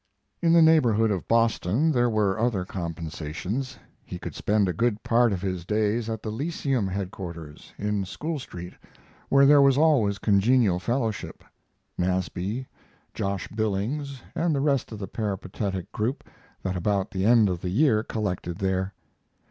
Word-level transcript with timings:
In 0.41 0.51
the 0.51 0.63
neighborhood 0.63 1.11
of 1.11 1.27
Boston 1.27 1.91
there 1.91 2.09
were 2.09 2.39
other 2.39 2.65
compensations. 2.65 3.77
He 4.03 4.17
could 4.17 4.33
spend 4.33 4.67
a 4.67 4.73
good 4.73 5.03
part 5.03 5.31
of 5.31 5.43
his 5.43 5.63
days 5.63 6.09
at 6.09 6.23
the 6.23 6.31
Lyceum 6.31 6.87
headquarters, 6.87 7.71
in 7.77 8.03
School 8.05 8.39
Street, 8.39 8.73
where 9.29 9.45
there 9.45 9.61
was 9.61 9.77
always 9.77 10.17
congenial 10.17 10.79
fellowship 10.79 11.43
Nasby, 11.99 12.65
Josh 13.13 13.47
Billings, 13.49 14.23
and 14.33 14.55
the 14.55 14.59
rest 14.59 14.91
of 14.91 14.97
the 14.97 15.07
peripatetic 15.07 15.91
group 15.91 16.23
that 16.63 16.75
about 16.75 17.11
the 17.11 17.23
end 17.23 17.47
of 17.47 17.61
the 17.61 17.69
year 17.69 18.01
collected 18.01 18.57
there. 18.57 18.95